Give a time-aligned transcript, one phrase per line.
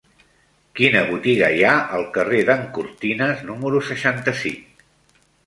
[0.77, 4.85] Quina botiga hi ha al carrer d'en Cortines número seixanta-cinc?